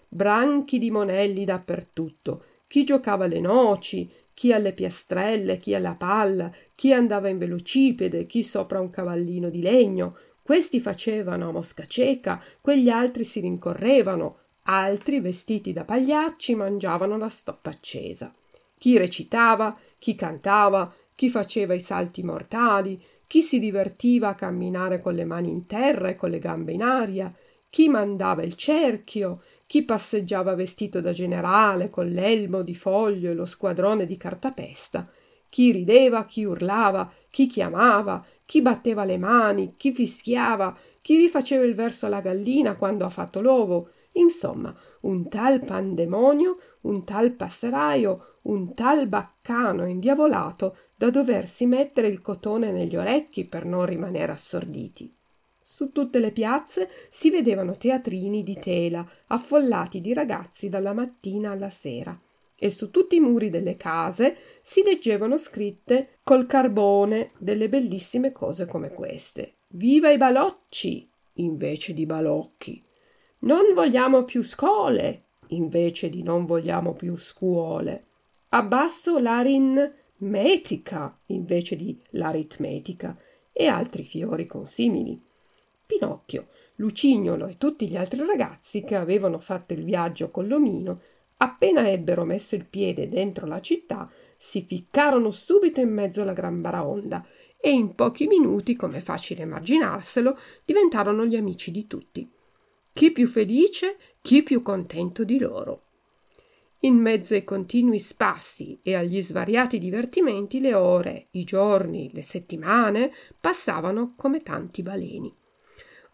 Branchi 0.08 0.78
di 0.78 0.90
monelli 0.90 1.44
dappertutto, 1.44 2.44
chi 2.66 2.84
giocava 2.84 3.26
alle 3.26 3.40
noci, 3.40 4.10
chi 4.32 4.52
alle 4.52 4.72
piastrelle, 4.72 5.58
chi 5.58 5.74
alla 5.74 5.96
palla, 5.96 6.50
chi 6.74 6.92
andava 6.92 7.28
in 7.28 7.38
velocipede, 7.38 8.26
chi 8.26 8.42
sopra 8.42 8.80
un 8.80 8.88
cavallino 8.90 9.50
di 9.50 9.60
legno. 9.60 10.16
Questi 10.42 10.80
facevano 10.80 11.48
a 11.48 11.52
mosca 11.52 11.84
cieca, 11.86 12.42
quegli 12.60 12.88
altri 12.88 13.24
si 13.24 13.40
rincorrevano, 13.40 14.38
altri, 14.62 15.20
vestiti 15.20 15.72
da 15.72 15.84
pagliacci, 15.84 16.54
mangiavano 16.54 17.18
la 17.18 17.28
stoppa 17.28 17.70
accesa. 17.70 18.32
Chi 18.78 18.96
recitava, 18.96 19.76
chi 19.98 20.14
cantava, 20.14 20.94
chi 21.14 21.28
faceva 21.28 21.74
i 21.74 21.80
salti 21.80 22.22
mortali, 22.22 23.02
chi 23.26 23.42
si 23.42 23.58
divertiva 23.58 24.28
a 24.28 24.34
camminare 24.34 25.00
con 25.00 25.14
le 25.14 25.24
mani 25.24 25.50
in 25.50 25.66
terra 25.66 26.08
e 26.08 26.16
con 26.16 26.30
le 26.30 26.38
gambe 26.38 26.72
in 26.72 26.82
aria, 26.82 27.34
chi 27.70 27.88
mandava 27.88 28.42
il 28.42 28.54
cerchio, 28.54 29.42
chi 29.66 29.84
passeggiava 29.84 30.54
vestito 30.54 31.00
da 31.00 31.12
generale 31.12 31.90
con 31.90 32.06
l'elmo 32.06 32.62
di 32.62 32.74
foglio 32.74 33.30
e 33.30 33.34
lo 33.34 33.44
squadrone 33.44 34.06
di 34.06 34.16
cartapesta, 34.16 35.08
chi 35.48 35.72
rideva, 35.72 36.24
chi 36.24 36.44
urlava, 36.44 37.10
chi 37.30 37.46
chiamava, 37.46 38.24
chi 38.44 38.62
batteva 38.62 39.04
le 39.04 39.18
mani, 39.18 39.74
chi 39.76 39.92
fischiava, 39.92 40.76
chi 41.00 41.16
rifaceva 41.16 41.64
il 41.64 41.74
verso 41.74 42.06
alla 42.06 42.20
gallina 42.20 42.76
quando 42.76 43.04
ha 43.04 43.10
fatto 43.10 43.40
l'ovo, 43.40 43.90
insomma, 44.12 44.74
un 45.02 45.28
tal 45.28 45.64
pandemonio, 45.64 46.58
un 46.82 47.04
tal 47.04 47.32
passeraio, 47.32 48.38
un 48.42 48.74
tal 48.74 49.06
baccano 49.06 49.86
indiavolato 49.86 50.76
da 50.94 51.10
doversi 51.10 51.66
mettere 51.66 52.08
il 52.08 52.20
cotone 52.20 52.72
negli 52.72 52.96
orecchi 52.96 53.44
per 53.44 53.64
non 53.64 53.84
rimanere 53.84 54.32
assorditi. 54.32 55.14
Su 55.70 55.92
tutte 55.92 56.18
le 56.18 56.32
piazze 56.32 56.88
si 57.10 57.28
vedevano 57.28 57.76
teatrini 57.76 58.42
di 58.42 58.58
tela, 58.58 59.06
affollati 59.26 60.00
di 60.00 60.14
ragazzi 60.14 60.70
dalla 60.70 60.94
mattina 60.94 61.50
alla 61.50 61.68
sera, 61.68 62.18
e 62.56 62.70
su 62.70 62.90
tutti 62.90 63.16
i 63.16 63.20
muri 63.20 63.50
delle 63.50 63.76
case 63.76 64.34
si 64.62 64.82
leggevano 64.82 65.36
scritte 65.36 66.20
col 66.22 66.46
carbone 66.46 67.32
delle 67.36 67.68
bellissime 67.68 68.32
cose 68.32 68.64
come 68.64 68.94
queste. 68.94 69.56
Viva 69.68 70.08
i 70.08 70.16
balocci 70.16 71.06
invece 71.34 71.92
di 71.92 72.06
balocchi. 72.06 72.82
Non 73.40 73.74
vogliamo 73.74 74.24
più 74.24 74.42
scole 74.42 75.24
invece 75.48 76.08
di 76.08 76.22
non 76.22 76.46
vogliamo 76.46 76.94
più 76.94 77.14
scuole. 77.14 78.06
Abbasso 78.48 79.18
l'aritmetica 79.18 81.20
invece 81.26 81.76
di 81.76 82.00
l'aritmetica 82.12 83.14
e 83.52 83.66
altri 83.66 84.04
fiori 84.04 84.46
consimili. 84.46 85.26
Pinocchio, 85.88 86.48
Lucignolo 86.76 87.46
e 87.46 87.56
tutti 87.56 87.88
gli 87.88 87.96
altri 87.96 88.22
ragazzi 88.26 88.82
che 88.82 88.94
avevano 88.94 89.38
fatto 89.38 89.72
il 89.72 89.84
viaggio 89.84 90.30
con 90.30 90.46
l'omino, 90.46 91.00
appena 91.38 91.88
ebbero 91.88 92.26
messo 92.26 92.54
il 92.56 92.66
piede 92.68 93.08
dentro 93.08 93.46
la 93.46 93.62
città, 93.62 94.06
si 94.36 94.60
ficcarono 94.60 95.30
subito 95.30 95.80
in 95.80 95.88
mezzo 95.88 96.20
alla 96.20 96.34
gran 96.34 96.60
baraonda 96.60 97.26
e 97.58 97.70
in 97.70 97.94
pochi 97.94 98.26
minuti, 98.26 98.76
come 98.76 99.00
facile 99.00 99.44
immaginarselo, 99.44 100.38
diventarono 100.66 101.24
gli 101.24 101.36
amici 101.36 101.70
di 101.70 101.86
tutti. 101.86 102.30
Chi 102.92 103.10
più 103.10 103.26
felice, 103.26 103.96
chi 104.20 104.42
più 104.42 104.60
contento 104.60 105.24
di 105.24 105.38
loro. 105.38 105.84
In 106.80 106.96
mezzo 106.96 107.32
ai 107.32 107.44
continui 107.44 107.98
spassi 107.98 108.78
e 108.82 108.94
agli 108.94 109.22
svariati 109.22 109.78
divertimenti 109.78 110.60
le 110.60 110.74
ore, 110.74 111.28
i 111.30 111.44
giorni, 111.44 112.10
le 112.12 112.22
settimane 112.22 113.10
passavano 113.40 114.12
come 114.16 114.42
tanti 114.42 114.82
baleni. 114.82 115.37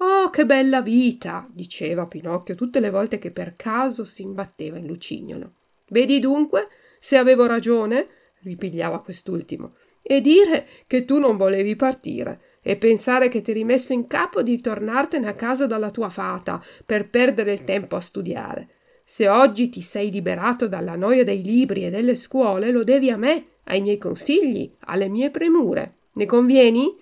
Oh, 0.06 0.28
che 0.28 0.44
bella 0.44 0.82
vita! 0.82 1.48
diceva 1.50 2.06
Pinocchio 2.06 2.54
tutte 2.54 2.78
le 2.78 2.90
volte 2.90 3.18
che 3.18 3.30
per 3.30 3.56
caso 3.56 4.04
si 4.04 4.20
imbatteva 4.20 4.76
in 4.76 4.84
Lucignolo. 4.84 5.52
Vedi 5.88 6.20
dunque 6.20 6.68
se 7.00 7.16
avevo 7.16 7.46
ragione? 7.46 8.08
ripigliava 8.42 9.00
quest'ultimo. 9.00 9.76
E 10.02 10.20
dire 10.20 10.66
che 10.86 11.06
tu 11.06 11.18
non 11.18 11.38
volevi 11.38 11.74
partire 11.74 12.58
e 12.60 12.76
pensare 12.76 13.30
che 13.30 13.40
ti 13.40 13.54
rimesso 13.54 13.94
in 13.94 14.06
capo 14.06 14.42
di 14.42 14.60
tornartene 14.60 15.26
a 15.26 15.34
casa 15.34 15.64
dalla 15.64 15.90
tua 15.90 16.10
fata 16.10 16.62
per 16.84 17.08
perdere 17.08 17.54
il 17.54 17.64
tempo 17.64 17.96
a 17.96 18.00
studiare. 18.00 18.68
Se 19.04 19.26
oggi 19.26 19.70
ti 19.70 19.80
sei 19.80 20.10
liberato 20.10 20.68
dalla 20.68 20.96
noia 20.96 21.24
dei 21.24 21.42
libri 21.42 21.86
e 21.86 21.88
delle 21.88 22.14
scuole, 22.14 22.70
lo 22.70 22.84
devi 22.84 23.08
a 23.08 23.16
me, 23.16 23.46
ai 23.64 23.80
miei 23.80 23.96
consigli, 23.96 24.70
alle 24.80 25.08
mie 25.08 25.30
premure. 25.30 25.94
Ne 26.12 26.26
convieni? 26.26 26.94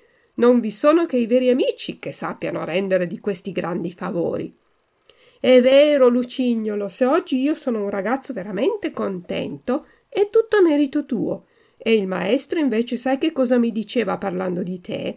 Non 0.43 0.59
vi 0.59 0.73
sono 0.73 1.07
che 1.07 1.19
i 1.19 1.27
veri 1.27 1.51
amici 1.51 2.01
che 2.01 2.11
sappiano 2.11 2.65
rendere 2.65 3.07
di 3.07 3.21
questi 3.21 3.53
grandi 3.53 3.93
favori. 3.93 4.53
È 5.39 5.61
vero, 5.61 6.09
Lucignolo, 6.09 6.89
se 6.89 7.05
oggi 7.05 7.41
io 7.41 7.55
sono 7.55 7.85
un 7.85 7.91
ragazzo 7.91 8.33
veramente 8.33 8.91
contento, 8.91 9.87
è 10.09 10.31
tutto 10.31 10.61
merito 10.61 11.07
tuo. 11.07 11.47
E 11.77 11.95
il 11.95 12.09
maestro 12.09 12.59
invece 12.59 12.97
sai 12.97 13.19
che 13.19 13.31
cosa 13.31 13.57
mi 13.57 13.71
diceva 13.71 14.19
parlando 14.19 14.65
di 14.65 14.81
te? 14.81 15.17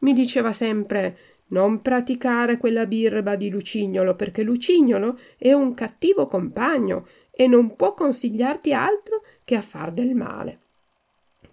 Mi 0.00 0.12
diceva 0.12 0.52
sempre 0.52 1.16
non 1.48 1.80
praticare 1.80 2.58
quella 2.58 2.84
birba 2.84 3.34
di 3.34 3.48
Lucignolo, 3.48 4.14
perché 4.14 4.42
Lucignolo 4.42 5.18
è 5.38 5.54
un 5.54 5.72
cattivo 5.72 6.26
compagno 6.26 7.06
e 7.30 7.46
non 7.46 7.76
può 7.76 7.94
consigliarti 7.94 8.74
altro 8.74 9.22
che 9.42 9.54
a 9.54 9.62
far 9.62 9.90
del 9.90 10.14
male. 10.14 10.60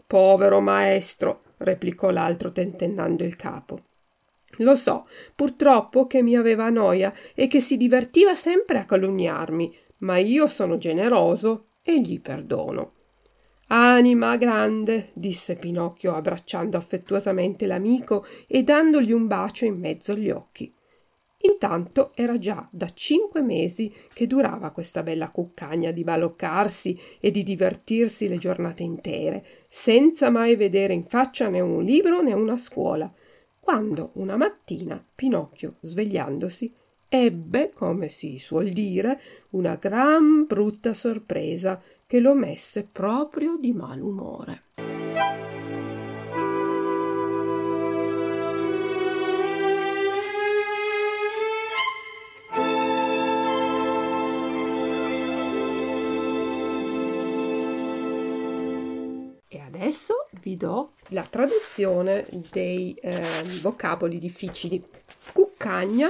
Povero 0.05 0.59
maestro, 0.59 1.42
replicò 1.63 2.09
l'altro 2.09 2.51
tentennando 2.51 3.23
il 3.23 3.35
capo. 3.35 3.79
Lo 4.57 4.75
so, 4.75 5.07
purtroppo 5.35 6.05
che 6.05 6.21
mi 6.21 6.35
aveva 6.35 6.69
noia 6.69 7.11
e 7.33 7.47
che 7.47 7.59
si 7.59 7.77
divertiva 7.77 8.35
sempre 8.35 8.77
a 8.79 8.85
calunniarmi, 8.85 9.75
ma 9.99 10.17
io 10.17 10.47
sono 10.47 10.77
generoso 10.77 11.69
e 11.81 11.99
gli 11.99 12.19
perdono. 12.19 12.93
Anima 13.67 14.35
grande, 14.37 15.09
disse 15.13 15.55
Pinocchio 15.55 16.13
abbracciando 16.13 16.77
affettuosamente 16.77 17.65
l'amico 17.65 18.25
e 18.45 18.61
dandogli 18.61 19.11
un 19.11 19.25
bacio 19.25 19.65
in 19.65 19.79
mezzo 19.79 20.11
agli 20.11 20.29
occhi. 20.29 20.71
Intanto 21.45 22.11
era 22.15 22.37
già 22.37 22.67
da 22.71 22.87
cinque 22.93 23.41
mesi 23.41 23.93
che 24.13 24.27
durava 24.27 24.71
questa 24.71 25.03
bella 25.03 25.29
cuccagna 25.29 25.91
di 25.91 26.03
baloccarsi 26.03 26.97
e 27.19 27.31
di 27.31 27.43
divertirsi 27.43 28.29
le 28.29 28.37
giornate 28.37 28.83
intere, 28.83 29.45
senza 29.67 30.29
mai 30.29 30.55
vedere 30.55 30.93
in 30.93 31.03
faccia 31.03 31.49
né 31.49 31.59
un 31.59 31.83
libro 31.83 32.21
né 32.21 32.31
una 32.31 32.55
scuola, 32.55 33.11
quando 33.59 34.11
una 34.13 34.37
mattina 34.37 35.05
Pinocchio, 35.15 35.75
svegliandosi, 35.81 36.73
ebbe, 37.09 37.71
come 37.73 38.07
si 38.09 38.37
suol 38.37 38.69
dire, 38.69 39.19
una 39.51 39.75
gran 39.75 40.45
brutta 40.45 40.93
sorpresa 40.93 41.81
che 42.07 42.19
lo 42.19 42.33
messe 42.35 42.87
proprio 42.89 43.57
di 43.57 43.73
malumore. 43.73 45.02
Vi 60.43 60.57
do 60.57 60.93
la 61.09 61.23
traduzione 61.23 62.25
dei 62.51 62.93
eh, 62.95 63.43
vocaboli 63.61 64.19
difficili. 64.19 64.83
Cuccagna, 65.31 66.09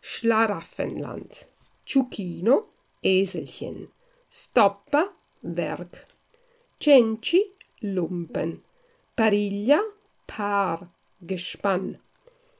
Schlaraffenland, 0.00 1.48
Ciuchino, 1.82 2.70
Eselchen, 3.00 3.90
Stoppa, 4.26 5.14
Werk, 5.40 6.06
Cenci, 6.78 7.54
Lumpen, 7.80 8.62
pariglia, 9.14 9.80
Paar, 10.24 10.88
Gespann, 11.18 11.98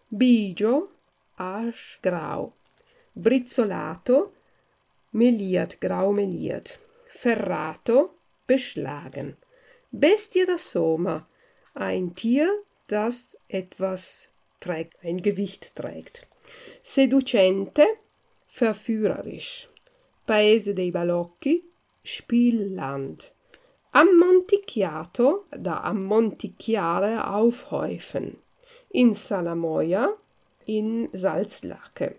bigio, 0.09 0.91
aschgrau, 1.37 2.53
brizzolato, 3.13 4.35
meliert, 5.11 5.79
grau 5.79 6.13
meliert, 6.13 6.79
ferrato, 7.09 8.19
beschlagen. 8.45 9.37
Bestie 9.92 10.46
da 10.46 10.57
Sommer, 10.57 11.28
ein 11.74 12.14
Tier, 12.14 12.50
das 12.88 13.37
etwas 13.48 14.28
trägt, 14.59 14.96
ein 15.05 15.20
Gewicht 15.20 15.76
trägt. 15.76 16.26
Seducente, 16.83 17.85
verführerisch. 18.46 19.68
Paese 20.26 20.74
dei 20.74 20.90
Balocchi, 20.90 21.62
Spielland. 22.02 23.33
Ammonticchiato, 23.92 25.44
da 25.50 25.83
ammonticchiare, 25.83 27.28
aufhäufen. 27.28 28.38
In 28.88 29.12
Salamoia, 29.12 30.14
in 30.64 31.11
Salzlacke. 31.12 32.16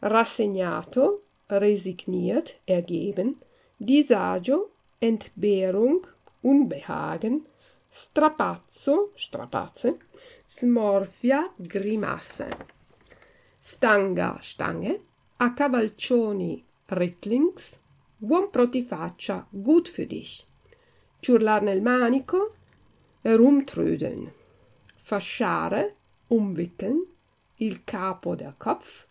Rassegnato, 0.00 1.22
resigniert, 1.50 2.56
ergeben. 2.66 3.40
Disagio, 3.80 4.70
Entbehrung, 5.00 6.06
Unbehagen. 6.46 7.44
Strapazzo, 7.88 9.12
strapazze. 9.16 9.98
Smorfia, 10.44 11.52
grimasse. 11.56 12.48
Stanga, 13.58 14.38
stange. 14.40 15.00
A 15.38 15.52
cavalcioni, 15.54 16.64
rittlings. 16.86 17.80
Buon 18.18 18.50
protifaccia, 18.50 19.46
gut 19.50 19.88
für 19.88 20.06
dich. 20.06 20.46
Ciurlar 21.20 21.62
nel 21.62 21.82
manico, 21.82 22.54
rumtrödeln. 23.24 24.30
Fasciare, 24.96 25.94
umwickeln. 26.28 27.06
Il 27.56 27.84
capo, 27.84 28.36
der 28.36 28.54
Kopf. 28.58 29.06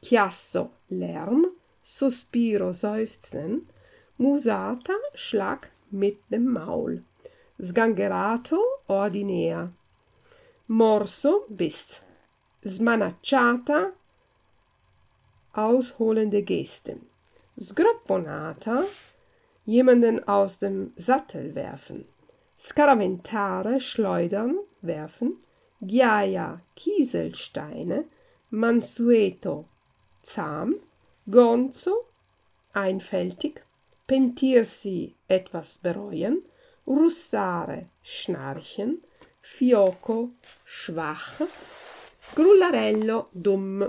Chiasso, 0.00 0.72
Lärm. 0.88 1.46
Sospiro, 1.80 2.72
seufzen. 2.72 3.68
Musata, 4.16 4.94
Schlag 5.14 5.70
mit 5.90 6.18
dem 6.30 6.52
Maul. 6.52 7.04
Sgangherato, 7.60 8.58
ordinär. 8.86 9.72
Morso, 10.68 11.44
Biss. 11.48 12.02
Smanacciata, 12.66 13.92
ausholende 15.52 16.42
Geste. 16.42 16.98
Sgropponata, 17.58 18.84
jemanden 19.64 20.26
aus 20.28 20.58
dem 20.58 20.92
Sattel 20.96 21.54
werfen. 21.54 22.06
Scaraventare, 22.58 23.80
schleudern, 23.80 24.58
werfen. 24.82 25.38
Ghiaia, 25.80 26.60
Kieselsteine. 26.74 28.04
Mansueto, 28.50 29.66
zahm. 30.22 30.76
Gonzo, 31.30 32.06
einfältig. 32.72 33.64
Pentirsi, 34.08 35.14
etwas 35.28 35.78
bereuen. 35.78 36.42
Russare, 36.86 37.90
schnarchen. 38.00 39.02
Fioco, 39.40 40.32
schwach. 40.64 41.42
Grullarello, 42.34 43.28
dumm. 43.32 43.84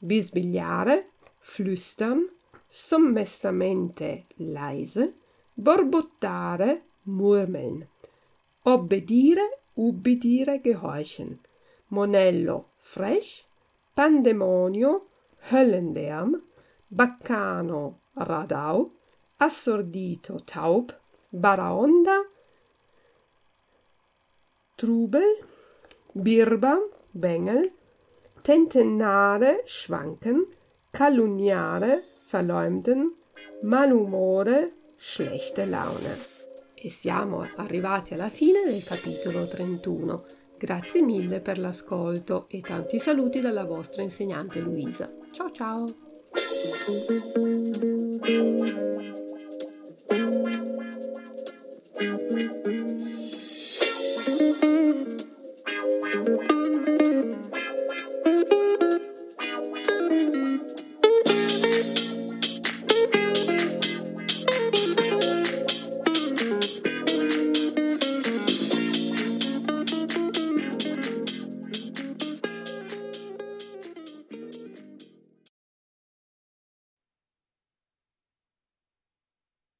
Bisbigliare, 0.00 1.06
flüstern 1.40 2.28
sommessamente 2.68 4.26
leise, 4.36 5.14
borbottare, 5.54 6.82
murmeln, 7.04 7.88
obbedire, 8.64 9.48
ubbidire, 9.74 10.60
gehorchen, 10.60 11.38
Monello, 11.88 12.72
frech, 12.76 13.46
Pandemonio, 13.94 15.08
Höllenlärm, 15.50 16.42
Baccano, 16.88 18.00
Radau, 18.14 18.92
Assordito, 19.40 20.42
taub, 20.44 20.96
Baraonda, 21.28 22.28
Trubel, 24.74 25.38
Birba, 26.12 26.76
Bengel, 27.10 27.72
Tentennare, 28.42 29.62
schwanken, 29.64 30.44
calunniare, 30.90 32.02
verleumden, 32.30 33.14
malumore, 33.62 34.72
schlechte 34.96 35.66
Laune. 35.66 36.16
E 36.74 36.90
siamo 36.90 37.46
arrivati 37.56 38.14
alla 38.14 38.30
fine 38.30 38.64
del 38.64 38.82
capitolo 38.82 39.46
31. 39.46 40.24
Grazie 40.58 41.02
mille 41.02 41.40
per 41.40 41.58
l'ascolto 41.58 42.46
e 42.48 42.60
tanti 42.60 42.98
saluti 42.98 43.40
dalla 43.40 43.64
vostra 43.64 44.02
insegnante 44.02 44.58
Luisa. 44.58 45.08
Ciao 45.30 45.52
ciao! 45.52 45.84
Thank 50.08 50.34
you. 52.66 53.07